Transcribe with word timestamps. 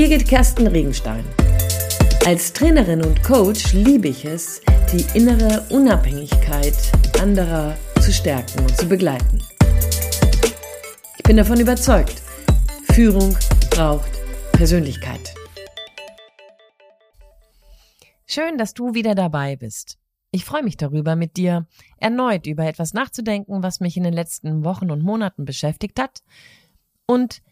Birgit 0.00 0.26
Kersten 0.26 0.66
Regenstein. 0.66 1.22
Als 2.24 2.54
Trainerin 2.54 3.04
und 3.04 3.22
Coach 3.22 3.74
liebe 3.74 4.08
ich 4.08 4.24
es, 4.24 4.62
die 4.90 5.04
innere 5.12 5.66
Unabhängigkeit 5.68 6.74
anderer 7.20 7.76
zu 8.00 8.10
stärken 8.10 8.60
und 8.60 8.74
zu 8.74 8.88
begleiten. 8.88 9.42
Ich 11.18 11.22
bin 11.24 11.36
davon 11.36 11.60
überzeugt, 11.60 12.22
Führung 12.94 13.36
braucht 13.68 14.10
Persönlichkeit. 14.52 15.34
Schön, 18.24 18.56
dass 18.56 18.72
du 18.72 18.94
wieder 18.94 19.14
dabei 19.14 19.56
bist. 19.56 19.98
Ich 20.30 20.46
freue 20.46 20.62
mich 20.62 20.78
darüber, 20.78 21.14
mit 21.14 21.36
dir 21.36 21.66
erneut 21.98 22.46
über 22.46 22.64
etwas 22.64 22.94
nachzudenken, 22.94 23.62
was 23.62 23.80
mich 23.80 23.98
in 23.98 24.04
den 24.04 24.14
letzten 24.14 24.64
Wochen 24.64 24.90
und 24.90 25.02
Monaten 25.02 25.44
beschäftigt 25.44 26.00
hat 26.00 26.22
und 27.04 27.42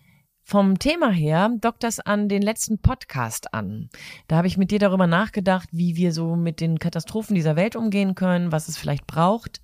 vom 0.48 0.78
Thema 0.78 1.10
her 1.10 1.50
dockt 1.60 1.84
das 1.84 2.00
an 2.00 2.30
den 2.30 2.40
letzten 2.40 2.78
Podcast 2.78 3.52
an. 3.52 3.90
Da 4.28 4.36
habe 4.36 4.46
ich 4.46 4.56
mit 4.56 4.70
dir 4.70 4.78
darüber 4.78 5.06
nachgedacht, 5.06 5.68
wie 5.72 5.94
wir 5.94 6.10
so 6.10 6.36
mit 6.36 6.62
den 6.62 6.78
Katastrophen 6.78 7.34
dieser 7.34 7.54
Welt 7.54 7.76
umgehen 7.76 8.14
können, 8.14 8.50
was 8.50 8.66
es 8.66 8.78
vielleicht 8.78 9.06
braucht. 9.06 9.60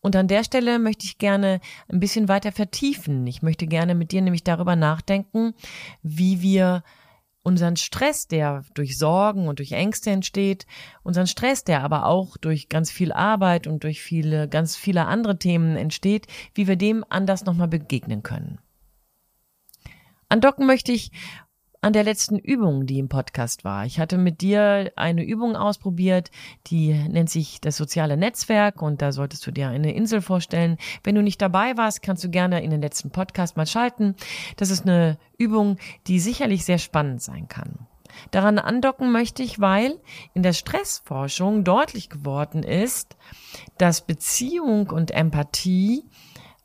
Und 0.00 0.14
an 0.14 0.28
der 0.28 0.44
Stelle 0.44 0.78
möchte 0.78 1.04
ich 1.04 1.18
gerne 1.18 1.60
ein 1.88 1.98
bisschen 1.98 2.28
weiter 2.28 2.52
vertiefen. 2.52 3.26
Ich 3.26 3.42
möchte 3.42 3.66
gerne 3.66 3.96
mit 3.96 4.12
dir 4.12 4.22
nämlich 4.22 4.44
darüber 4.44 4.76
nachdenken, 4.76 5.52
wie 6.04 6.40
wir 6.40 6.84
unseren 7.42 7.74
Stress, 7.74 8.28
der 8.28 8.62
durch 8.74 8.96
Sorgen 8.96 9.48
und 9.48 9.58
durch 9.58 9.72
Ängste 9.72 10.12
entsteht, 10.12 10.64
unseren 11.02 11.26
Stress, 11.26 11.64
der 11.64 11.82
aber 11.82 12.06
auch 12.06 12.36
durch 12.36 12.68
ganz 12.68 12.92
viel 12.92 13.12
Arbeit 13.12 13.66
und 13.66 13.82
durch 13.82 14.00
viele, 14.00 14.48
ganz 14.48 14.76
viele 14.76 15.06
andere 15.06 15.40
Themen 15.40 15.76
entsteht, 15.76 16.28
wie 16.54 16.68
wir 16.68 16.76
dem 16.76 17.04
anders 17.08 17.44
nochmal 17.44 17.66
begegnen 17.66 18.22
können. 18.22 18.60
Andocken 20.34 20.66
möchte 20.66 20.90
ich 20.90 21.12
an 21.80 21.92
der 21.92 22.02
letzten 22.02 22.40
Übung, 22.40 22.86
die 22.86 22.98
im 22.98 23.08
Podcast 23.08 23.62
war. 23.62 23.86
Ich 23.86 24.00
hatte 24.00 24.18
mit 24.18 24.40
dir 24.40 24.90
eine 24.96 25.22
Übung 25.22 25.54
ausprobiert, 25.54 26.32
die 26.66 26.92
nennt 26.92 27.30
sich 27.30 27.60
das 27.60 27.76
soziale 27.76 28.16
Netzwerk 28.16 28.82
und 28.82 29.00
da 29.00 29.12
solltest 29.12 29.46
du 29.46 29.52
dir 29.52 29.68
eine 29.68 29.94
Insel 29.94 30.20
vorstellen. 30.20 30.76
Wenn 31.04 31.14
du 31.14 31.22
nicht 31.22 31.40
dabei 31.40 31.76
warst, 31.76 32.02
kannst 32.02 32.24
du 32.24 32.30
gerne 32.30 32.64
in 32.64 32.72
den 32.72 32.82
letzten 32.82 33.12
Podcast 33.12 33.56
mal 33.56 33.68
schalten. 33.68 34.16
Das 34.56 34.70
ist 34.70 34.82
eine 34.82 35.18
Übung, 35.38 35.76
die 36.08 36.18
sicherlich 36.18 36.64
sehr 36.64 36.78
spannend 36.78 37.22
sein 37.22 37.46
kann. 37.46 37.86
Daran 38.32 38.58
andocken 38.58 39.12
möchte 39.12 39.44
ich, 39.44 39.60
weil 39.60 40.00
in 40.32 40.42
der 40.42 40.52
Stressforschung 40.52 41.62
deutlich 41.62 42.10
geworden 42.10 42.64
ist, 42.64 43.16
dass 43.78 44.04
Beziehung 44.04 44.90
und 44.90 45.12
Empathie 45.12 46.02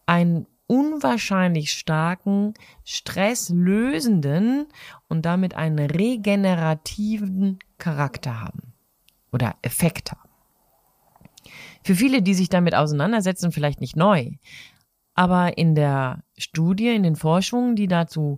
ein 0.08 0.48
unwahrscheinlich 0.70 1.72
starken, 1.72 2.54
stresslösenden 2.86 4.68
und 5.08 5.26
damit 5.26 5.56
einen 5.56 5.80
regenerativen 5.80 7.58
Charakter 7.80 8.40
haben 8.40 8.74
oder 9.32 9.56
Effekt 9.64 10.12
haben. 10.12 10.30
Für 11.84 11.96
viele, 11.96 12.22
die 12.22 12.36
sich 12.36 12.50
damit 12.50 12.76
auseinandersetzen, 12.76 13.52
vielleicht 13.52 13.82
nicht 13.82 13.96
neu, 13.96 14.30
aber 15.16 15.58
in 15.58 15.74
der 15.74 16.24
Studie, 16.38 16.94
in 16.94 17.02
den 17.02 17.16
Forschungen, 17.16 17.76
die 17.76 17.88
dazu 17.88 18.38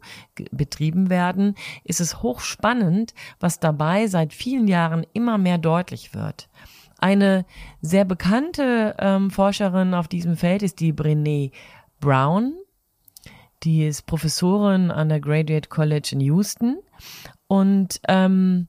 betrieben 0.51 1.09
werden, 1.09 1.55
ist 1.83 1.99
es 1.99 2.23
hochspannend, 2.23 3.13
was 3.41 3.59
dabei 3.59 4.07
seit 4.07 4.33
vielen 4.33 4.69
Jahren 4.69 5.05
immer 5.11 5.37
mehr 5.37 5.57
deutlich 5.57 6.13
wird. 6.13 6.49
Eine 6.97 7.45
sehr 7.81 8.05
bekannte 8.05 8.95
ähm, 8.99 9.31
Forscherin 9.31 9.93
auf 9.93 10.07
diesem 10.07 10.37
Feld 10.37 10.63
ist 10.63 10.79
die 10.79 10.93
Brené 10.93 11.51
Brown. 12.01 12.57
Die 13.63 13.85
ist 13.85 14.05
Professorin 14.05 14.91
an 14.91 15.07
der 15.07 15.21
Graduate 15.21 15.69
College 15.69 16.09
in 16.11 16.19
Houston. 16.19 16.79
Und 17.47 18.01
ähm, 18.09 18.67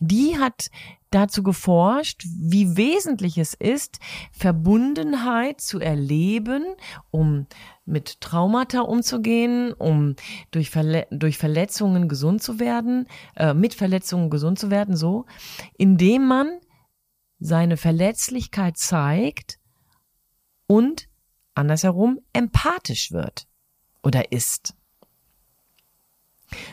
die 0.00 0.38
hat 0.38 0.70
dazu 1.10 1.42
geforscht, 1.42 2.24
wie 2.26 2.76
wesentlich 2.76 3.38
es 3.38 3.54
ist, 3.54 3.98
Verbundenheit 4.32 5.60
zu 5.60 5.80
erleben, 5.80 6.64
um 7.10 7.46
mit 7.84 8.20
Traumata 8.20 8.80
umzugehen, 8.80 9.72
um 9.72 10.16
durch, 10.50 10.70
Verle 10.70 11.06
durch 11.10 11.38
Verletzungen 11.38 12.08
gesund 12.08 12.42
zu 12.42 12.60
werden, 12.60 13.06
äh, 13.36 13.54
mit 13.54 13.74
Verletzungen 13.74 14.30
gesund 14.30 14.58
zu 14.58 14.70
werden, 14.70 14.96
so, 14.96 15.24
indem 15.78 16.26
man 16.26 16.58
seine 17.38 17.76
Verletzlichkeit 17.76 18.76
zeigt 18.76 19.58
und 20.66 21.07
andersherum 21.58 22.20
empathisch 22.32 23.12
wird 23.12 23.46
oder 24.02 24.32
ist. 24.32 24.74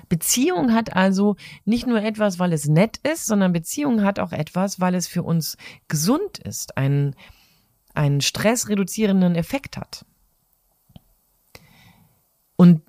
Beziehung 0.08 0.74
hat 0.74 0.96
also 0.96 1.36
nicht 1.66 1.86
nur 1.86 2.02
etwas, 2.02 2.40
weil 2.40 2.54
es 2.54 2.66
nett 2.68 2.98
ist, 2.98 3.26
sondern 3.26 3.52
Beziehung 3.52 4.04
hat 4.04 4.20
auch 4.20 4.32
etwas, 4.32 4.80
weil 4.80 4.96
es 4.96 5.08
für 5.08 5.24
uns 5.24 5.58
gesund 5.88 6.38
ist, 6.40 6.78
einen, 6.78 7.16
einen 7.94 8.22
stressreduzierenden 8.22 9.36
Effekt 9.36 9.76
hat. 9.76 10.06
Und 12.56 12.82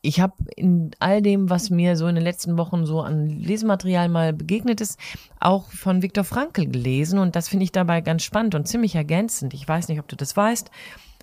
ich 0.00 0.20
habe 0.20 0.34
in 0.56 0.90
all 0.98 1.22
dem, 1.22 1.48
was 1.48 1.70
mir 1.70 1.96
so 1.96 2.08
in 2.08 2.16
den 2.16 2.24
letzten 2.24 2.58
Wochen 2.58 2.86
so 2.86 3.00
an 3.02 3.28
Lesematerial 3.28 4.08
mal 4.08 4.32
begegnet 4.32 4.80
ist, 4.80 4.98
auch 5.38 5.70
von 5.70 6.02
Viktor 6.02 6.24
Frankl 6.24 6.66
gelesen 6.66 7.20
und 7.20 7.36
das 7.36 7.48
finde 7.48 7.64
ich 7.64 7.72
dabei 7.72 8.00
ganz 8.00 8.24
spannend 8.24 8.56
und 8.56 8.66
ziemlich 8.66 8.96
ergänzend. 8.96 9.54
Ich 9.54 9.66
weiß 9.66 9.88
nicht, 9.88 10.00
ob 10.00 10.08
du 10.08 10.16
das 10.16 10.36
weißt. 10.36 10.70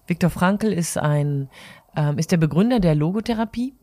Viktor 0.09 0.29
Frankl 0.29 0.73
ist 0.73 0.97
ein, 0.97 1.49
ähm, 1.95 2.17
ist 2.17 2.31
der 2.31 2.37
Begründer 2.37 2.79
der 2.79 2.95
Logotherapie 2.95 3.75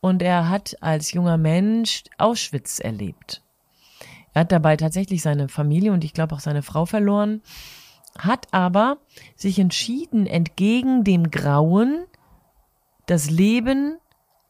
und 0.00 0.22
er 0.22 0.48
hat 0.48 0.76
als 0.80 1.12
junger 1.12 1.38
Mensch 1.38 2.04
Auschwitz 2.18 2.78
erlebt. 2.78 3.42
Er 4.34 4.40
hat 4.40 4.52
dabei 4.52 4.76
tatsächlich 4.76 5.22
seine 5.22 5.48
Familie 5.48 5.92
und 5.92 6.04
ich 6.04 6.12
glaube 6.12 6.34
auch 6.34 6.40
seine 6.40 6.62
Frau 6.62 6.86
verloren, 6.86 7.42
hat 8.18 8.48
aber 8.52 8.98
sich 9.36 9.58
entschieden, 9.58 10.26
entgegen 10.26 11.04
dem 11.04 11.30
Grauen 11.30 12.04
das 13.06 13.30
Leben 13.30 13.98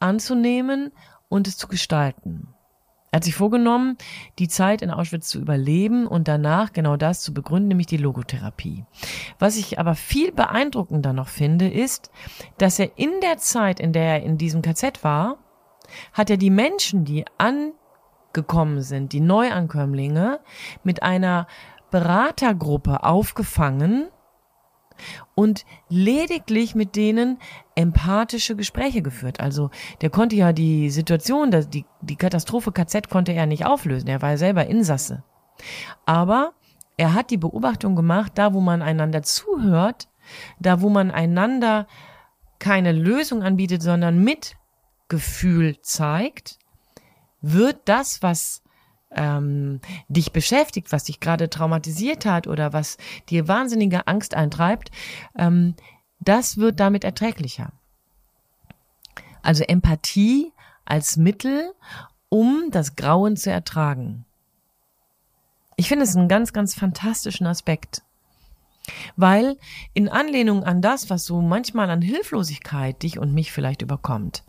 anzunehmen 0.00 0.92
und 1.28 1.48
es 1.48 1.56
zu 1.56 1.68
gestalten. 1.68 2.53
Er 3.14 3.18
hat 3.18 3.24
sich 3.24 3.36
vorgenommen, 3.36 3.96
die 4.40 4.48
Zeit 4.48 4.82
in 4.82 4.90
Auschwitz 4.90 5.28
zu 5.28 5.38
überleben 5.38 6.08
und 6.08 6.26
danach 6.26 6.72
genau 6.72 6.96
das 6.96 7.20
zu 7.20 7.32
begründen, 7.32 7.68
nämlich 7.68 7.86
die 7.86 7.96
Logotherapie. 7.96 8.86
Was 9.38 9.56
ich 9.56 9.78
aber 9.78 9.94
viel 9.94 10.32
beeindruckender 10.32 11.12
noch 11.12 11.28
finde, 11.28 11.68
ist, 11.68 12.10
dass 12.58 12.80
er 12.80 12.98
in 12.98 13.12
der 13.22 13.38
Zeit, 13.38 13.78
in 13.78 13.92
der 13.92 14.02
er 14.02 14.22
in 14.24 14.36
diesem 14.36 14.62
KZ 14.62 15.04
war, 15.04 15.36
hat 16.12 16.28
er 16.28 16.38
die 16.38 16.50
Menschen, 16.50 17.04
die 17.04 17.24
angekommen 17.38 18.82
sind, 18.82 19.12
die 19.12 19.20
Neuankömmlinge, 19.20 20.40
mit 20.82 21.04
einer 21.04 21.46
Beratergruppe 21.92 23.04
aufgefangen 23.04 24.08
und 25.34 25.64
lediglich 25.88 26.74
mit 26.74 26.96
denen 26.96 27.38
empathische 27.74 28.56
Gespräche 28.56 29.02
geführt. 29.02 29.40
Also 29.40 29.70
der 30.00 30.10
konnte 30.10 30.36
ja 30.36 30.52
die 30.52 30.90
Situation, 30.90 31.50
die, 31.50 31.84
die 32.00 32.16
Katastrophe 32.16 32.72
KZ 32.72 33.08
konnte 33.08 33.32
er 33.32 33.46
nicht 33.46 33.66
auflösen. 33.66 34.08
Er 34.08 34.22
war 34.22 34.30
ja 34.30 34.36
selber 34.36 34.66
Insasse. 34.66 35.24
Aber 36.06 36.52
er 36.96 37.14
hat 37.14 37.30
die 37.30 37.36
Beobachtung 37.36 37.96
gemacht, 37.96 38.32
da 38.36 38.54
wo 38.54 38.60
man 38.60 38.82
einander 38.82 39.22
zuhört, 39.22 40.08
da 40.58 40.80
wo 40.80 40.88
man 40.88 41.10
einander 41.10 41.86
keine 42.58 42.92
Lösung 42.92 43.42
anbietet, 43.42 43.82
sondern 43.82 44.22
Mitgefühl 44.22 45.80
zeigt, 45.82 46.58
wird 47.40 47.80
das, 47.84 48.22
was 48.22 48.63
ähm, 49.14 49.80
dich 50.08 50.32
beschäftigt, 50.32 50.92
was 50.92 51.04
dich 51.04 51.20
gerade 51.20 51.50
traumatisiert 51.50 52.26
hat 52.26 52.46
oder 52.46 52.72
was 52.72 52.96
dir 53.28 53.48
wahnsinnige 53.48 54.06
Angst 54.06 54.34
eintreibt, 54.34 54.90
ähm, 55.36 55.74
das 56.20 56.56
wird 56.56 56.80
damit 56.80 57.04
erträglicher. 57.04 57.72
Also 59.42 59.64
Empathie 59.64 60.52
als 60.84 61.16
Mittel, 61.16 61.72
um 62.28 62.70
das 62.70 62.96
Grauen 62.96 63.36
zu 63.36 63.50
ertragen. 63.50 64.24
Ich 65.76 65.88
finde 65.88 66.04
es 66.04 66.16
einen 66.16 66.28
ganz, 66.28 66.52
ganz 66.52 66.74
fantastischen 66.74 67.46
Aspekt. 67.46 68.02
Weil 69.16 69.56
in 69.94 70.08
Anlehnung 70.08 70.62
an 70.64 70.82
das, 70.82 71.08
was 71.08 71.24
so 71.24 71.40
manchmal 71.40 71.90
an 71.90 72.02
Hilflosigkeit 72.02 73.02
dich 73.02 73.18
und 73.18 73.32
mich 73.32 73.50
vielleicht 73.50 73.82
überkommt, 73.82 74.44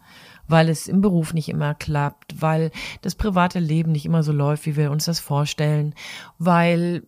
weil 0.47 0.69
es 0.69 0.87
im 0.87 1.01
Beruf 1.01 1.33
nicht 1.33 1.49
immer 1.49 1.73
klappt, 1.73 2.41
weil 2.41 2.71
das 3.01 3.15
private 3.15 3.59
Leben 3.59 3.91
nicht 3.91 4.05
immer 4.05 4.23
so 4.23 4.31
läuft, 4.31 4.65
wie 4.65 4.75
wir 4.75 4.91
uns 4.91 5.05
das 5.05 5.19
vorstellen, 5.19 5.93
weil 6.37 7.03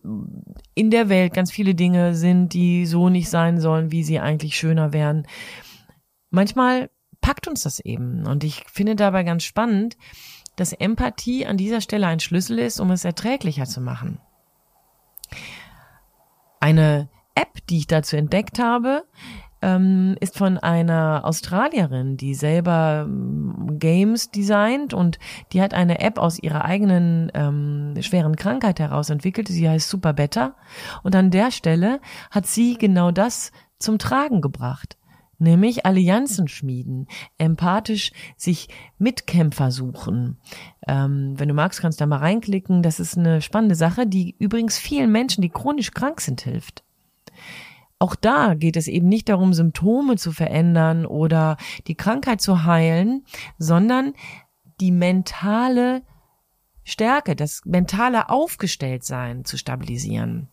in 0.74 0.90
der 0.90 1.08
Welt 1.08 1.34
ganz 1.34 1.50
viele 1.50 1.74
Dinge 1.74 2.14
sind, 2.14 2.52
die 2.52 2.86
so 2.86 3.08
nicht 3.08 3.28
sein 3.28 3.60
sollen, 3.60 3.92
wie 3.92 4.02
sie 4.02 4.20
eigentlich 4.20 4.56
schöner 4.56 4.92
wären. 4.92 5.26
Manchmal 6.30 6.90
packt 7.20 7.48
uns 7.48 7.62
das 7.62 7.80
eben. 7.80 8.26
Und 8.26 8.44
ich 8.44 8.64
finde 8.70 8.96
dabei 8.96 9.22
ganz 9.24 9.44
spannend, 9.44 9.96
dass 10.56 10.72
Empathie 10.72 11.46
an 11.46 11.56
dieser 11.56 11.80
Stelle 11.80 12.06
ein 12.06 12.20
Schlüssel 12.20 12.58
ist, 12.58 12.80
um 12.80 12.90
es 12.90 13.04
erträglicher 13.04 13.66
zu 13.66 13.80
machen. 13.80 14.20
Eine 16.60 17.08
App, 17.34 17.64
die 17.68 17.78
ich 17.78 17.86
dazu 17.86 18.16
entdeckt 18.16 18.58
habe, 18.58 19.04
ähm, 19.62 20.16
ist 20.20 20.38
von 20.38 20.58
einer 20.58 21.22
Australierin, 21.24 22.16
die 22.16 22.34
selber 22.34 23.06
ähm, 23.06 23.78
Games 23.78 24.30
designt 24.30 24.94
und 24.94 25.18
die 25.52 25.60
hat 25.60 25.74
eine 25.74 26.00
App 26.00 26.18
aus 26.18 26.38
ihrer 26.38 26.64
eigenen 26.64 27.30
ähm, 27.34 27.94
schweren 28.00 28.36
Krankheit 28.36 28.80
heraus 28.80 29.10
entwickelt. 29.10 29.48
Sie 29.48 29.68
heißt 29.68 29.88
Super 29.88 30.12
Better. 30.12 30.54
Und 31.02 31.16
an 31.16 31.30
der 31.30 31.50
Stelle 31.50 32.00
hat 32.30 32.46
sie 32.46 32.76
genau 32.76 33.10
das 33.10 33.52
zum 33.78 33.98
Tragen 33.98 34.40
gebracht. 34.40 34.96
Nämlich 35.40 35.86
Allianzen 35.86 36.48
schmieden, 36.48 37.06
empathisch 37.38 38.10
sich 38.36 38.68
Mitkämpfer 38.98 39.70
suchen. 39.70 40.38
Ähm, 40.88 41.34
wenn 41.36 41.48
du 41.48 41.54
magst, 41.54 41.80
kannst 41.80 42.00
du 42.00 42.02
da 42.02 42.06
mal 42.06 42.16
reinklicken. 42.16 42.82
Das 42.82 42.98
ist 42.98 43.16
eine 43.16 43.40
spannende 43.40 43.76
Sache, 43.76 44.06
die 44.06 44.34
übrigens 44.40 44.78
vielen 44.78 45.12
Menschen, 45.12 45.42
die 45.42 45.48
chronisch 45.48 45.92
krank 45.92 46.20
sind, 46.20 46.40
hilft. 46.40 46.82
Auch 47.98 48.14
da 48.14 48.54
geht 48.54 48.76
es 48.76 48.86
eben 48.86 49.08
nicht 49.08 49.28
darum, 49.28 49.52
Symptome 49.52 50.16
zu 50.16 50.30
verändern 50.30 51.04
oder 51.04 51.56
die 51.86 51.96
Krankheit 51.96 52.40
zu 52.40 52.64
heilen, 52.64 53.24
sondern 53.58 54.14
die 54.80 54.92
mentale 54.92 56.02
Stärke, 56.84 57.34
das 57.34 57.62
mentale 57.64 58.28
Aufgestelltsein 58.28 59.44
zu 59.44 59.58
stabilisieren. 59.58 60.48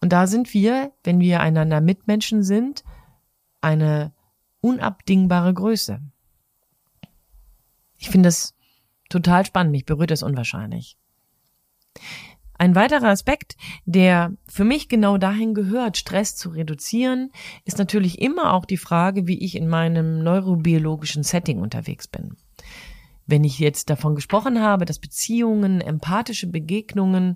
Und 0.00 0.12
da 0.12 0.26
sind 0.26 0.54
wir, 0.54 0.92
wenn 1.04 1.20
wir 1.20 1.40
einander 1.40 1.80
Mitmenschen 1.80 2.42
sind, 2.42 2.82
eine 3.60 4.12
unabdingbare 4.60 5.52
Größe. 5.52 6.00
Ich 7.98 8.10
finde 8.10 8.28
das 8.28 8.54
total 9.08 9.44
spannend, 9.46 9.72
mich 9.72 9.84
berührt 9.84 10.10
das 10.10 10.22
unwahrscheinlich. 10.22 10.96
Ein 12.58 12.74
weiterer 12.74 13.08
Aspekt, 13.08 13.56
der 13.84 14.32
für 14.48 14.64
mich 14.64 14.88
genau 14.88 15.18
dahin 15.18 15.54
gehört, 15.54 15.96
Stress 15.96 16.36
zu 16.36 16.50
reduzieren, 16.50 17.30
ist 17.64 17.78
natürlich 17.78 18.20
immer 18.20 18.54
auch 18.54 18.64
die 18.64 18.76
Frage, 18.76 19.26
wie 19.26 19.38
ich 19.38 19.56
in 19.56 19.68
meinem 19.68 20.22
neurobiologischen 20.22 21.22
Setting 21.22 21.60
unterwegs 21.60 22.08
bin. 22.08 22.36
Wenn 23.28 23.42
ich 23.42 23.58
jetzt 23.58 23.90
davon 23.90 24.14
gesprochen 24.14 24.62
habe, 24.62 24.84
dass 24.84 25.00
Beziehungen, 25.00 25.80
empathische 25.80 26.46
Begegnungen 26.46 27.34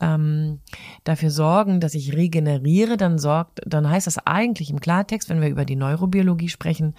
ähm, 0.00 0.58
dafür 1.04 1.30
sorgen, 1.30 1.78
dass 1.78 1.94
ich 1.94 2.12
regeneriere, 2.12 2.96
dann 2.96 3.18
sorgt, 3.18 3.60
dann 3.64 3.88
heißt 3.88 4.08
das 4.08 4.18
eigentlich 4.18 4.70
im 4.70 4.80
Klartext, 4.80 5.28
wenn 5.28 5.40
wir 5.40 5.48
über 5.48 5.64
die 5.64 5.76
Neurobiologie 5.76 6.48
sprechen, 6.48 6.94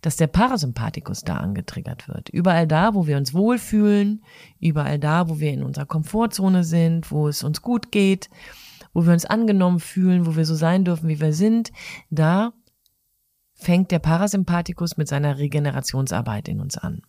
dass 0.00 0.16
der 0.16 0.26
Parasympathikus 0.26 1.22
da 1.22 1.36
angetriggert 1.36 2.08
wird. 2.08 2.28
Überall 2.28 2.66
da, 2.66 2.94
wo 2.94 3.06
wir 3.06 3.16
uns 3.16 3.34
wohlfühlen, 3.34 4.22
überall 4.60 4.98
da, 4.98 5.28
wo 5.28 5.40
wir 5.40 5.52
in 5.52 5.62
unserer 5.62 5.86
Komfortzone 5.86 6.64
sind, 6.64 7.10
wo 7.10 7.28
es 7.28 7.42
uns 7.42 7.62
gut 7.62 7.90
geht, 7.90 8.30
wo 8.92 9.04
wir 9.04 9.12
uns 9.12 9.24
angenommen 9.24 9.80
fühlen, 9.80 10.26
wo 10.26 10.36
wir 10.36 10.44
so 10.44 10.54
sein 10.54 10.84
dürfen, 10.84 11.08
wie 11.08 11.20
wir 11.20 11.32
sind, 11.32 11.72
da 12.10 12.52
fängt 13.54 13.90
der 13.90 13.98
Parasympathikus 13.98 14.96
mit 14.96 15.08
seiner 15.08 15.38
Regenerationsarbeit 15.38 16.48
in 16.48 16.60
uns 16.60 16.78
an. 16.78 17.02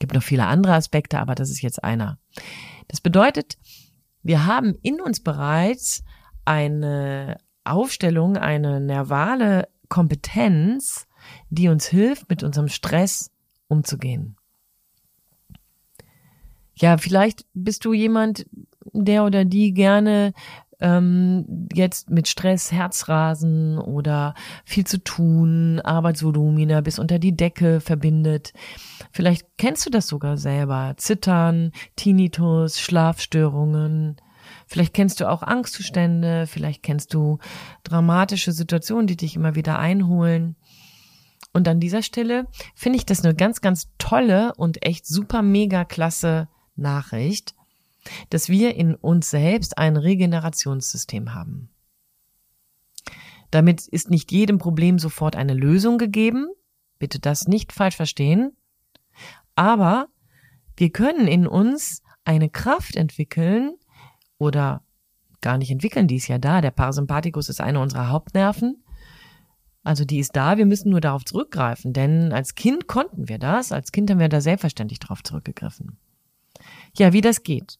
Gibt 0.00 0.14
noch 0.14 0.22
viele 0.22 0.46
andere 0.46 0.74
Aspekte, 0.74 1.18
aber 1.18 1.34
das 1.34 1.50
ist 1.50 1.62
jetzt 1.62 1.84
einer. 1.84 2.18
Das 2.88 3.00
bedeutet, 3.00 3.58
wir 4.22 4.46
haben 4.46 4.74
in 4.82 5.00
uns 5.00 5.22
bereits 5.22 6.02
eine 6.44 7.38
Aufstellung, 7.64 8.36
eine 8.36 8.80
nervale 8.80 9.68
Kompetenz, 9.88 11.06
die 11.48 11.68
uns 11.68 11.86
hilft, 11.86 12.28
mit 12.28 12.42
unserem 12.42 12.68
Stress 12.68 13.30
umzugehen. 13.68 14.36
Ja, 16.74 16.96
vielleicht 16.96 17.44
bist 17.52 17.84
du 17.84 17.92
jemand, 17.92 18.46
der 18.92 19.24
oder 19.24 19.44
die 19.44 19.74
gerne 19.74 20.32
ähm, 20.80 21.68
jetzt 21.74 22.10
mit 22.10 22.26
Stress, 22.26 22.72
Herzrasen 22.72 23.78
oder 23.78 24.34
viel 24.64 24.86
zu 24.86 25.02
tun, 25.02 25.80
Arbeitsvolumina 25.80 26.80
bis 26.80 26.98
unter 26.98 27.18
die 27.18 27.36
Decke 27.36 27.80
verbindet. 27.80 28.52
Vielleicht 29.12 29.46
kennst 29.58 29.86
du 29.86 29.90
das 29.90 30.06
sogar 30.06 30.36
selber. 30.38 30.94
Zittern, 30.96 31.72
Tinnitus, 31.96 32.80
Schlafstörungen. 32.80 34.16
Vielleicht 34.66 34.94
kennst 34.94 35.20
du 35.20 35.28
auch 35.28 35.42
Angstzustände, 35.42 36.46
vielleicht 36.46 36.82
kennst 36.82 37.12
du 37.14 37.38
dramatische 37.84 38.52
Situationen, 38.52 39.06
die 39.06 39.16
dich 39.16 39.36
immer 39.36 39.54
wieder 39.54 39.78
einholen. 39.78 40.56
Und 41.52 41.66
an 41.66 41.80
dieser 41.80 42.02
Stelle 42.02 42.46
finde 42.74 42.98
ich 42.98 43.06
das 43.06 43.24
eine 43.24 43.34
ganz, 43.34 43.60
ganz 43.60 43.88
tolle 43.98 44.54
und 44.56 44.84
echt 44.84 45.06
super 45.06 45.42
mega 45.42 45.84
klasse 45.84 46.48
Nachricht, 46.76 47.54
dass 48.30 48.48
wir 48.48 48.76
in 48.76 48.94
uns 48.94 49.30
selbst 49.30 49.76
ein 49.76 49.96
Regenerationssystem 49.96 51.34
haben. 51.34 51.70
Damit 53.50 53.88
ist 53.88 54.10
nicht 54.10 54.30
jedem 54.30 54.58
Problem 54.58 54.98
sofort 54.98 55.34
eine 55.34 55.54
Lösung 55.54 55.98
gegeben. 55.98 56.48
Bitte 56.98 57.18
das 57.18 57.48
nicht 57.48 57.72
falsch 57.72 57.96
verstehen. 57.96 58.56
Aber 59.56 60.06
wir 60.76 60.90
können 60.90 61.26
in 61.26 61.46
uns 61.46 62.02
eine 62.24 62.48
Kraft 62.48 62.94
entwickeln 62.94 63.74
oder 64.38 64.84
gar 65.40 65.58
nicht 65.58 65.70
entwickeln, 65.70 66.06
die 66.06 66.16
ist 66.16 66.28
ja 66.28 66.38
da. 66.38 66.60
Der 66.60 66.70
Parasympathikus 66.70 67.48
ist 67.48 67.60
einer 67.60 67.80
unserer 67.80 68.08
Hauptnerven. 68.08 68.84
Also 69.82 70.04
die 70.04 70.18
ist 70.18 70.36
da, 70.36 70.58
wir 70.58 70.66
müssen 70.66 70.90
nur 70.90 71.00
darauf 71.00 71.24
zurückgreifen, 71.24 71.92
denn 71.92 72.32
als 72.32 72.54
Kind 72.54 72.86
konnten 72.86 73.28
wir 73.28 73.38
das, 73.38 73.72
als 73.72 73.92
Kind 73.92 74.10
haben 74.10 74.18
wir 74.18 74.28
da 74.28 74.40
selbstverständlich 74.40 74.98
darauf 74.98 75.22
zurückgegriffen. 75.22 75.96
Ja, 76.96 77.12
wie 77.12 77.22
das 77.22 77.42
geht. 77.42 77.78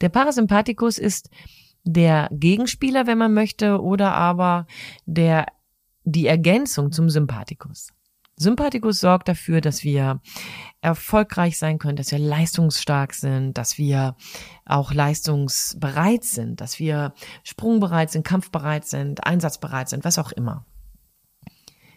Der 0.00 0.08
Parasympathikus 0.08 0.98
ist 0.98 1.28
der 1.84 2.28
Gegenspieler, 2.32 3.06
wenn 3.06 3.18
man 3.18 3.34
möchte, 3.34 3.82
oder 3.82 4.12
aber 4.12 4.66
der, 5.04 5.46
die 6.04 6.26
Ergänzung 6.26 6.92
zum 6.92 7.10
Sympathikus. 7.10 7.88
Sympathikus 8.36 9.00
sorgt 9.00 9.28
dafür, 9.28 9.60
dass 9.60 9.82
wir 9.82 10.20
erfolgreich 10.80 11.58
sein 11.58 11.78
können, 11.78 11.96
dass 11.96 12.12
wir 12.12 12.20
leistungsstark 12.20 13.12
sind, 13.12 13.58
dass 13.58 13.78
wir 13.78 14.14
auch 14.64 14.92
leistungsbereit 14.92 16.24
sind, 16.24 16.60
dass 16.60 16.78
wir 16.78 17.14
sprungbereit 17.42 18.10
sind, 18.12 18.24
kampfbereit 18.24 18.86
sind, 18.86 19.26
einsatzbereit 19.26 19.88
sind, 19.88 20.04
was 20.04 20.18
auch 20.18 20.30
immer. 20.30 20.64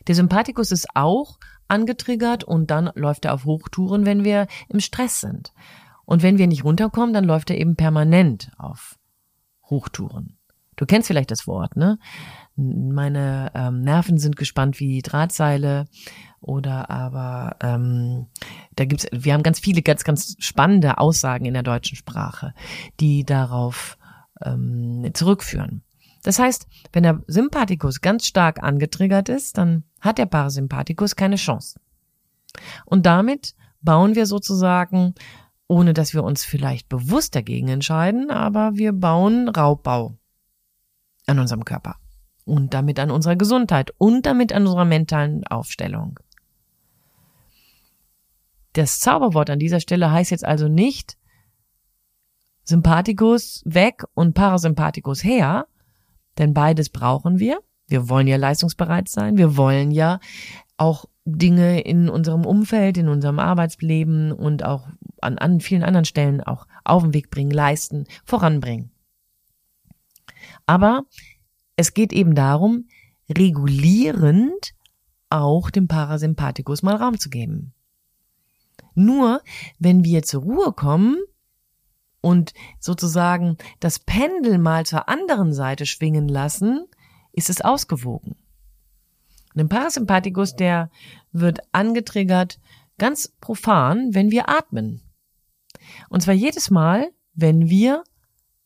Der 0.08 0.16
Sympathikus 0.16 0.72
ist 0.72 0.88
auch 0.96 1.38
angetriggert 1.68 2.44
und 2.44 2.70
dann 2.72 2.92
läuft 2.96 3.26
er 3.26 3.34
auf 3.34 3.46
Hochtouren, 3.46 4.06
wenn 4.06 4.24
wir 4.24 4.48
im 4.68 4.80
Stress 4.80 5.22
sind. 5.22 5.54
Und 6.06 6.24
wenn 6.24 6.38
wir 6.38 6.48
nicht 6.48 6.64
runterkommen, 6.66 7.14
dann 7.14 7.24
läuft 7.24 7.50
er 7.50 7.58
eben 7.58 7.76
permanent 7.76 8.52
auf 8.58 8.98
Hochtouren. 9.70 10.38
Du 10.76 10.86
kennst 10.86 11.08
vielleicht 11.08 11.32
das 11.32 11.48
Wort, 11.48 11.76
ne? 11.76 12.00
Meine 12.56 13.52
ähm, 13.56 13.82
Nerven 13.82 14.18
sind 14.18 14.36
gespannt 14.36 14.80
wie 14.80 15.02
Drahtseile 15.02 15.86
oder 16.40 16.90
aber 16.90 17.56
ähm, 17.62 18.28
da 18.76 18.86
gibt's, 18.86 19.08
wir 19.12 19.34
haben 19.34 19.44
ganz 19.44 19.60
viele 19.60 19.82
ganz 19.84 20.04
ganz 20.04 20.36
spannende 20.40 20.98
Aussagen 20.98 21.46
in 21.46 21.54
der 21.54 21.64
deutschen 21.64 21.96
Sprache, 21.96 22.54
die 23.00 23.24
darauf 23.24 23.98
ähm, 24.44 25.10
zurückführen. 25.14 25.84
Das 26.24 26.40
heißt, 26.40 26.68
wenn 26.94 27.04
der 27.04 27.24
Sympathikus 27.28 28.02
ganz 28.02 28.28
stark 28.28 28.62
angetriggert 28.62 29.30
ist, 29.30 29.58
dann 29.58 29.84
hat 30.00 30.18
der 30.18 30.28
Parasympathikus 30.28 31.16
keine 31.16 31.36
Chance. 31.36 31.80
Und 32.86 33.06
damit 33.06 33.56
bauen 33.82 34.16
wir 34.16 34.26
sozusagen, 34.26 35.16
ohne 35.68 35.94
dass 35.94 36.14
wir 36.14 36.24
uns 36.24 36.44
vielleicht 36.44 36.90
bewusst 36.90 37.36
dagegen 37.36 37.70
entscheiden, 37.70 38.30
aber 38.30 38.76
wir 38.76 38.94
bauen 38.94 39.50
Raubbau 39.50 40.18
an 41.28 41.40
unserem 41.40 41.66
Körper 41.66 41.96
und 42.46 42.74
damit 42.74 43.00
an 43.00 43.12
unserer 43.12 43.36
Gesundheit 43.36 43.92
und 43.98 44.26
damit 44.26 44.54
an 44.54 44.64
unserer 44.64 44.86
mentalen 44.86 45.46
Aufstellung. 45.48 46.20
Das 48.74 49.00
Zauberwort 49.00 49.50
an 49.50 49.60
dieser 49.60 49.80
Stelle 49.80 50.12
heißt 50.12 50.32
jetzt 50.32 50.46
also 50.46 50.68
nicht 50.68 51.18
Sympathikus 52.64 53.64
weg 53.66 54.04
und 54.14 54.34
Parasympathikus 54.34 55.24
her, 55.24 55.68
denn 56.38 56.54
beides 56.54 56.90
brauchen 56.90 57.40
wir. 57.40 57.60
Wir 57.88 58.10
wollen 58.10 58.28
ja 58.28 58.38
leistungsbereit 58.38 59.10
sein. 59.10 59.38
Wir 59.38 59.58
wollen 59.58 59.92
ja 59.92 60.20
auch 60.78 61.06
Dinge 61.26 61.82
in 61.82 62.10
unserem 62.10 62.46
Umfeld, 62.46 62.98
in 62.98 63.08
unserem 63.08 63.40
Arbeitsleben 63.40 64.32
und 64.32 64.64
auch 64.64 64.88
an, 65.22 65.38
an 65.38 65.60
vielen 65.60 65.84
anderen 65.84 66.06
Stellen 66.06 66.42
auch 66.42 66.68
auf 66.84 67.04
den 67.04 67.14
Weg 67.14 67.30
bringen, 67.30 67.52
leisten, 67.52 68.06
voranbringen. 68.26 68.92
Aber 70.66 71.04
es 71.76 71.94
geht 71.94 72.14
eben 72.14 72.34
darum, 72.34 72.88
regulierend 73.30 74.74
auch 75.30 75.70
dem 75.70 75.88
Parasympathikus 75.88 76.84
mal 76.84 76.96
Raum 76.96 77.20
zu 77.20 77.30
geben. 77.30 77.74
Nur 78.94 79.42
wenn 79.80 80.04
wir 80.04 80.24
zur 80.24 80.42
Ruhe 80.42 80.74
kommen, 80.74 81.18
und 82.22 82.54
sozusagen 82.80 83.58
das 83.80 84.00
Pendel 84.00 84.58
mal 84.58 84.86
zur 84.86 85.10
anderen 85.10 85.54
Seite 85.54 85.86
schwingen 85.86 86.28
lassen, 86.28 86.88
ist 87.34 87.50
es 87.50 87.62
ausgewogen. 87.62 88.36
Und 89.56 89.68
Parasympathikus, 89.68 90.56
der 90.56 90.90
wird 91.32 91.60
angetriggert 91.72 92.60
ganz 92.98 93.34
profan, 93.42 94.14
wenn 94.14 94.32
wir 94.32 94.50
atmen. 94.50 95.02
Und 96.10 96.22
zwar 96.22 96.34
jedes 96.34 96.70
Mal, 96.70 97.12
wenn 97.34 97.70
wir 97.70 98.04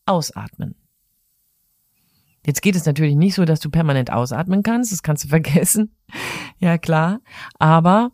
ausatmen. 0.04 0.74
Jetzt 2.44 2.62
geht 2.62 2.76
es 2.76 2.86
natürlich 2.86 3.16
nicht 3.16 3.34
so, 3.34 3.44
dass 3.44 3.58
du 3.58 3.70
permanent 3.70 4.12
ausatmen 4.12 4.62
kannst, 4.62 4.92
das 4.92 5.02
kannst 5.02 5.24
du 5.24 5.28
vergessen. 5.30 5.96
ja, 6.58 6.78
klar. 6.78 7.20
Aber 7.58 8.12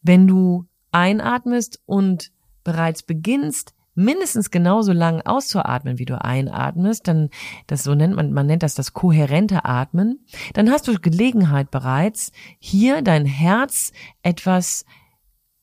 wenn 0.00 0.26
du 0.26 0.66
einatmest 0.92 1.82
und 1.84 2.32
bereits 2.64 3.02
beginnst, 3.02 3.74
mindestens 3.96 4.50
genauso 4.50 4.92
lang 4.92 5.22
auszuatmen, 5.22 5.98
wie 5.98 6.04
du 6.04 6.22
einatmest, 6.22 7.08
dann, 7.08 7.30
das 7.66 7.82
so 7.82 7.94
nennt 7.94 8.14
man, 8.14 8.32
man 8.32 8.46
nennt 8.46 8.62
das 8.62 8.74
das 8.74 8.92
kohärente 8.92 9.64
Atmen, 9.64 10.24
dann 10.54 10.70
hast 10.70 10.86
du 10.86 11.00
Gelegenheit 11.00 11.70
bereits, 11.70 12.30
hier 12.58 13.02
dein 13.02 13.26
Herz 13.26 13.92
etwas 14.22 14.84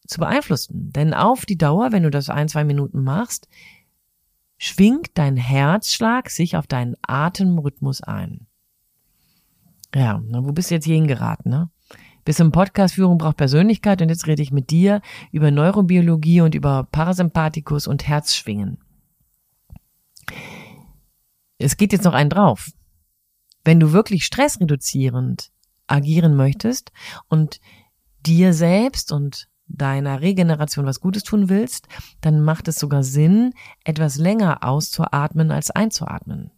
zu 0.08 0.20
beeinflussen. 0.20 0.92
Denn 0.92 1.14
auf 1.14 1.46
die 1.46 1.58
Dauer, 1.58 1.92
wenn 1.92 2.04
du 2.04 2.10
das 2.10 2.30
ein, 2.30 2.50
zwei 2.50 2.64
Minuten 2.64 3.04
machst, 3.04 3.48
schwingt 4.58 5.12
dein 5.14 5.38
Herzschlag 5.38 6.30
sich 6.30 6.58
auf 6.58 6.68
deinen 6.68 6.96
Atemrhythmus 7.02 8.02
ein. 8.02 8.48
Ja, 9.96 10.22
wo 10.24 10.52
bist 10.52 10.72
du 10.72 10.76
jetzt 10.76 10.86
hingeraten, 10.86 11.52
ne? 11.52 11.70
Bis 12.26 12.40
im 12.40 12.52
Podcast-Führung 12.52 13.18
braucht 13.18 13.38
Persönlichkeit 13.38 14.02
und 14.02 14.10
jetzt 14.10 14.28
rede 14.28 14.42
ich 14.42 14.52
mit 14.52 14.70
dir 14.70 15.02
über 15.32 15.52
Neurobiologie 15.52 16.42
und 16.42 16.56
über 16.56 16.88
Parasympathikus 16.92 17.88
und 17.88 18.08
Herzschwingen. 18.08 18.78
Es 21.58 21.78
geht 21.78 21.92
jetzt 21.94 22.06
noch 22.06 22.14
einen 22.14 22.30
drauf. 22.30 22.72
Wenn 23.64 23.80
du 23.80 23.92
wirklich 23.92 24.26
stressreduzierend 24.26 25.52
agieren 25.88 26.36
möchtest 26.36 26.92
und 27.28 27.60
dir 28.26 28.54
selbst 28.54 29.12
und 29.12 29.50
deiner 29.68 30.22
Regeneration 30.22 30.86
was 30.86 31.00
Gutes 31.00 31.24
tun 31.24 31.50
willst, 31.50 31.88
dann 32.22 32.42
macht 32.42 32.68
es 32.68 32.80
sogar 32.80 33.04
Sinn, 33.04 33.54
etwas 33.84 34.18
länger 34.18 34.64
auszuatmen 34.64 35.52
als 35.52 35.72
einzuatmen. 35.72 36.52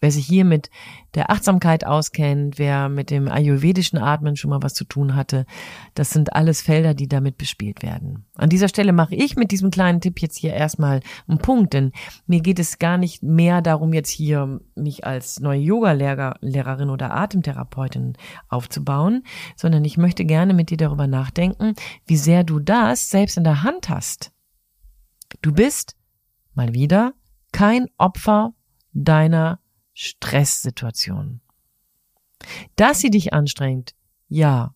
Wer 0.00 0.10
sich 0.10 0.26
hier 0.26 0.44
mit 0.44 0.70
der 1.14 1.30
Achtsamkeit 1.30 1.86
auskennt, 1.86 2.58
wer 2.58 2.88
mit 2.88 3.10
dem 3.10 3.28
ayurvedischen 3.28 3.98
Atmen 3.98 4.36
schon 4.36 4.50
mal 4.50 4.62
was 4.62 4.74
zu 4.74 4.84
tun 4.84 5.14
hatte, 5.14 5.46
das 5.94 6.10
sind 6.10 6.34
alles 6.34 6.62
Felder, 6.62 6.94
die 6.94 7.08
damit 7.08 7.38
bespielt 7.38 7.82
werden. 7.82 8.26
An 8.34 8.48
dieser 8.48 8.68
Stelle 8.68 8.92
mache 8.92 9.14
ich 9.14 9.36
mit 9.36 9.50
diesem 9.50 9.70
kleinen 9.70 10.00
Tipp 10.00 10.20
jetzt 10.20 10.38
hier 10.38 10.52
erstmal 10.52 11.00
einen 11.26 11.38
Punkt, 11.38 11.72
denn 11.74 11.92
mir 12.26 12.40
geht 12.40 12.58
es 12.58 12.78
gar 12.78 12.98
nicht 12.98 13.22
mehr 13.22 13.62
darum, 13.62 13.92
jetzt 13.92 14.10
hier 14.10 14.60
mich 14.74 15.04
als 15.04 15.40
neue 15.40 15.60
Yoga-Lehrerin 15.60 16.90
oder 16.90 17.14
Atemtherapeutin 17.14 18.14
aufzubauen, 18.48 19.24
sondern 19.56 19.84
ich 19.84 19.98
möchte 19.98 20.24
gerne 20.24 20.54
mit 20.54 20.70
dir 20.70 20.76
darüber 20.76 21.06
nachdenken, 21.06 21.74
wie 22.06 22.16
sehr 22.16 22.44
du 22.44 22.58
das 22.60 23.10
selbst 23.10 23.36
in 23.36 23.44
der 23.44 23.62
Hand 23.62 23.88
hast. 23.88 24.32
Du 25.42 25.52
bist 25.52 25.96
mal 26.54 26.74
wieder 26.74 27.14
kein 27.52 27.86
Opfer 27.98 28.52
deiner 28.92 29.60
Stresssituation. 30.00 31.40
Dass 32.76 33.00
sie 33.00 33.10
dich 33.10 33.32
anstrengt, 33.32 33.96
ja. 34.28 34.72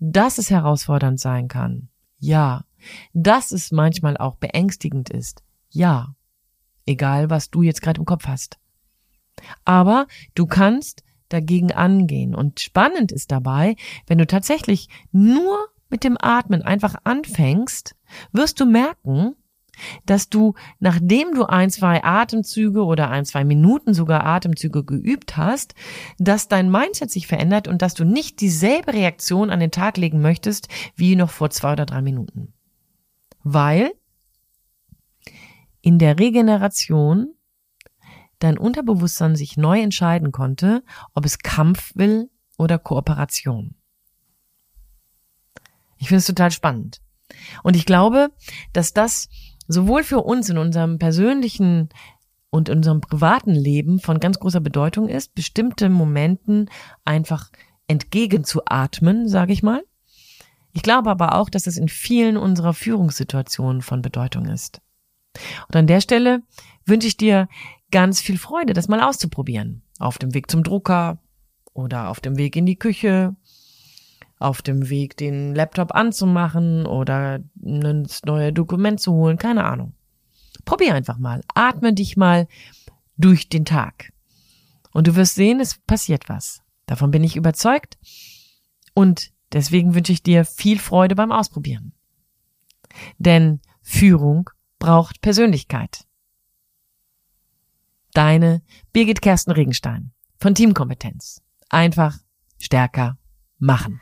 Dass 0.00 0.36
es 0.36 0.50
herausfordernd 0.50 1.18
sein 1.18 1.48
kann, 1.48 1.88
ja. 2.18 2.66
Dass 3.14 3.52
es 3.52 3.72
manchmal 3.72 4.18
auch 4.18 4.36
beängstigend 4.36 5.08
ist, 5.08 5.42
ja. 5.70 6.14
Egal, 6.84 7.30
was 7.30 7.50
du 7.50 7.62
jetzt 7.62 7.80
gerade 7.80 8.00
im 8.00 8.04
Kopf 8.04 8.26
hast. 8.26 8.58
Aber 9.64 10.06
du 10.34 10.44
kannst 10.44 11.04
dagegen 11.30 11.72
angehen. 11.72 12.34
Und 12.34 12.60
spannend 12.60 13.12
ist 13.12 13.32
dabei, 13.32 13.76
wenn 14.06 14.18
du 14.18 14.26
tatsächlich 14.26 14.90
nur 15.10 15.70
mit 15.88 16.04
dem 16.04 16.18
Atmen 16.20 16.60
einfach 16.60 16.96
anfängst, 17.02 17.96
wirst 18.30 18.60
du 18.60 18.66
merken, 18.66 19.36
dass 20.04 20.28
du, 20.28 20.54
nachdem 20.78 21.34
du 21.34 21.44
ein, 21.44 21.70
zwei 21.70 22.02
Atemzüge 22.02 22.84
oder 22.84 23.10
ein, 23.10 23.24
zwei 23.24 23.44
Minuten 23.44 23.94
sogar 23.94 24.24
Atemzüge 24.24 24.84
geübt 24.84 25.36
hast, 25.36 25.74
dass 26.18 26.48
dein 26.48 26.70
Mindset 26.70 27.10
sich 27.10 27.26
verändert 27.26 27.68
und 27.68 27.82
dass 27.82 27.94
du 27.94 28.04
nicht 28.04 28.40
dieselbe 28.40 28.92
Reaktion 28.92 29.50
an 29.50 29.60
den 29.60 29.70
Tag 29.70 29.96
legen 29.96 30.20
möchtest 30.20 30.68
wie 30.94 31.16
noch 31.16 31.30
vor 31.30 31.50
zwei 31.50 31.72
oder 31.72 31.86
drei 31.86 32.02
Minuten. 32.02 32.52
Weil 33.42 33.92
in 35.80 35.98
der 35.98 36.18
Regeneration 36.18 37.32
dein 38.38 38.58
Unterbewusstsein 38.58 39.36
sich 39.36 39.56
neu 39.56 39.80
entscheiden 39.80 40.32
konnte, 40.32 40.82
ob 41.14 41.24
es 41.24 41.38
Kampf 41.38 41.92
will 41.94 42.28
oder 42.58 42.78
Kooperation. 42.78 43.74
Ich 45.98 46.08
finde 46.08 46.18
es 46.18 46.26
total 46.26 46.50
spannend. 46.50 47.00
Und 47.62 47.76
ich 47.76 47.86
glaube, 47.86 48.30
dass 48.72 48.92
das 48.92 49.28
sowohl 49.68 50.02
für 50.04 50.20
uns 50.20 50.48
in 50.48 50.58
unserem 50.58 50.98
persönlichen 50.98 51.88
und 52.50 52.68
in 52.68 52.78
unserem 52.78 53.00
privaten 53.00 53.54
Leben 53.54 54.00
von 54.00 54.20
ganz 54.20 54.38
großer 54.38 54.60
Bedeutung 54.60 55.08
ist, 55.08 55.34
bestimmte 55.34 55.88
Momenten 55.88 56.70
einfach 57.04 57.50
entgegenzuatmen, 57.88 59.28
sage 59.28 59.52
ich 59.52 59.62
mal. 59.62 59.84
Ich 60.72 60.82
glaube 60.82 61.10
aber 61.10 61.34
auch, 61.34 61.48
dass 61.48 61.66
es 61.66 61.78
in 61.78 61.88
vielen 61.88 62.36
unserer 62.36 62.74
Führungssituationen 62.74 63.82
von 63.82 64.02
Bedeutung 64.02 64.46
ist. 64.46 64.80
Und 65.68 65.76
an 65.76 65.86
der 65.86 66.00
Stelle 66.00 66.42
wünsche 66.84 67.08
ich 67.08 67.16
dir 67.16 67.48
ganz 67.90 68.20
viel 68.20 68.38
Freude, 68.38 68.72
das 68.72 68.88
mal 68.88 69.00
auszuprobieren. 69.00 69.82
Auf 69.98 70.18
dem 70.18 70.34
Weg 70.34 70.50
zum 70.50 70.62
Drucker 70.62 71.18
oder 71.72 72.08
auf 72.08 72.20
dem 72.20 72.36
Weg 72.36 72.56
in 72.56 72.66
die 72.66 72.78
Küche 72.78 73.34
auf 74.38 74.62
dem 74.62 74.90
Weg, 74.90 75.16
den 75.16 75.54
Laptop 75.54 75.94
anzumachen 75.94 76.86
oder 76.86 77.40
ein 77.64 78.06
neue 78.24 78.52
Dokument 78.52 79.00
zu 79.00 79.12
holen, 79.12 79.38
keine 79.38 79.64
Ahnung. 79.64 79.94
Probier 80.64 80.94
einfach 80.94 81.18
mal. 81.18 81.42
Atme 81.54 81.94
dich 81.94 82.16
mal 82.16 82.48
durch 83.16 83.48
den 83.48 83.64
Tag. 83.64 84.12
Und 84.92 85.06
du 85.06 85.16
wirst 85.16 85.34
sehen, 85.34 85.60
es 85.60 85.78
passiert 85.78 86.28
was. 86.28 86.62
Davon 86.86 87.10
bin 87.10 87.24
ich 87.24 87.36
überzeugt. 87.36 87.98
Und 88.94 89.30
deswegen 89.52 89.94
wünsche 89.94 90.12
ich 90.12 90.22
dir 90.22 90.44
viel 90.44 90.78
Freude 90.78 91.14
beim 91.14 91.32
Ausprobieren. 91.32 91.92
Denn 93.18 93.60
Führung 93.82 94.50
braucht 94.78 95.20
Persönlichkeit. 95.20 96.06
Deine 98.12 98.62
Birgit 98.92 99.20
Kersten 99.20 99.50
Regenstein 99.50 100.12
von 100.38 100.54
Teamkompetenz. 100.54 101.42
Einfach 101.68 102.18
stärker 102.58 103.18
machen. 103.58 104.00